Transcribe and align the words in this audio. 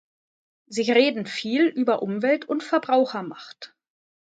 Sie 0.65 0.89
reden 0.91 1.27
viel 1.27 1.67
über 1.67 2.01
Umwelt 2.01 2.45
und 2.45 2.63
Verbrauchermacht. 2.63 3.75